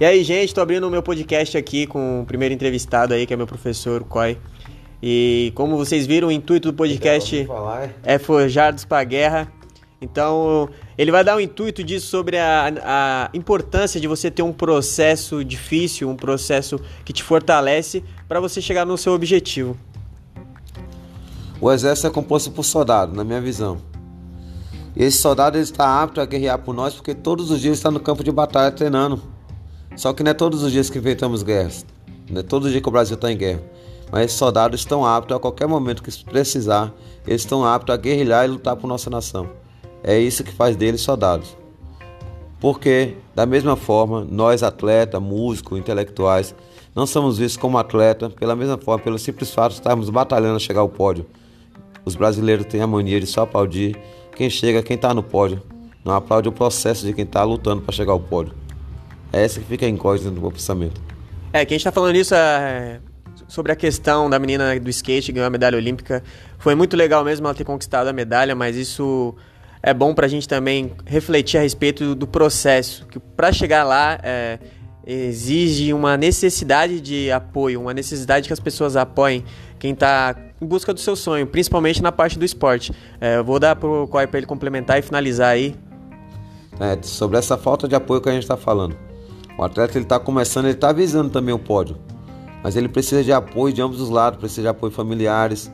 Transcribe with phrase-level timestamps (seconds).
[0.00, 3.32] E aí, gente, tô abrindo o meu podcast aqui com o primeiro entrevistado aí, que
[3.32, 4.36] é meu professor, Coy.
[5.00, 7.46] E como vocês viram, o intuito do podcast
[8.02, 9.52] é forjados para a guerra.
[10.00, 10.68] Então,
[10.98, 15.44] ele vai dar um intuito disso sobre a, a, importância de você ter um processo
[15.44, 19.76] difícil, um processo que te fortalece para você chegar no seu objetivo.
[21.60, 23.80] O exército é composto por soldados, na minha visão.
[24.96, 27.92] E esse soldado ele está apto a guerrear por nós porque todos os dias está
[27.92, 29.22] no campo de batalha treinando.
[29.96, 31.86] Só que não é todos os dias que enfrentamos guerras.
[32.28, 33.62] Não é todo dia que o Brasil está em guerra.
[34.10, 36.92] Mas esses soldados estão aptos a qualquer momento que precisar,
[37.26, 39.48] eles estão aptos a guerrilhar e lutar por nossa nação.
[40.02, 41.56] É isso que faz deles soldados.
[42.60, 46.54] Porque, da mesma forma, nós atletas, músicos, intelectuais,
[46.94, 50.60] não somos vistos como atleta, pela mesma forma, pelo simples fato de estarmos batalhando a
[50.60, 51.26] chegar ao pódio.
[52.04, 53.98] Os brasileiros têm a mania de só aplaudir
[54.36, 55.62] quem chega, quem está no pódio.
[56.04, 58.54] Não aplaude o processo de quem está lutando para chegar ao pódio.
[59.34, 61.00] É essa que fica a incógnita do meu pensamento.
[61.52, 63.00] É, quem está falando isso é
[63.48, 66.22] sobre a questão da menina do skate que ganhou a medalha olímpica.
[66.56, 69.34] Foi muito legal mesmo ela ter conquistado a medalha, mas isso
[69.82, 74.20] é bom para a gente também refletir a respeito do processo, que para chegar lá
[74.22, 74.60] é,
[75.04, 79.44] exige uma necessidade de apoio, uma necessidade que as pessoas apoiem
[79.80, 82.92] quem está em busca do seu sonho, principalmente na parte do esporte.
[83.20, 85.74] É, eu vou dar para o Coy para ele complementar e finalizar aí.
[86.78, 88.96] É, sobre essa falta de apoio que a gente está falando.
[89.56, 91.96] O atleta ele está começando, ele está visando também o pódio,
[92.62, 95.70] mas ele precisa de apoio de ambos os lados, precisa de apoio familiares,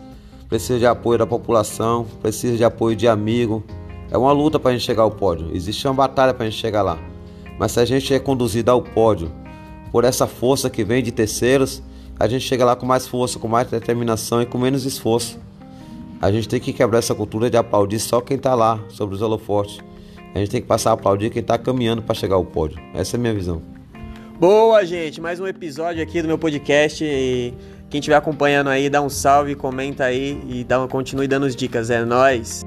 [0.48, 3.62] precisa de apoio da população, precisa de apoio de amigo.
[4.10, 6.60] É uma luta para a gente chegar ao pódio, existe uma batalha para a gente
[6.60, 6.98] chegar lá.
[7.58, 9.30] Mas se a gente é conduzido ao pódio
[9.92, 11.82] por essa força que vem de terceiros,
[12.18, 15.38] a gente chega lá com mais força, com mais determinação e com menos esforço.
[16.20, 19.22] A gente tem que quebrar essa cultura de aplaudir só quem está lá sobre os
[19.22, 19.78] holofotes.
[20.34, 22.80] A gente tem que passar a aplaudir quem está caminhando para chegar ao pódio.
[22.94, 23.62] Essa é a minha visão.
[24.38, 25.20] Boa, gente!
[25.20, 27.04] Mais um episódio aqui do meu podcast.
[27.04, 27.52] E
[27.90, 31.90] quem estiver acompanhando aí, dá um salve, comenta aí e dá, continue dando as dicas.
[31.90, 32.64] É nóis!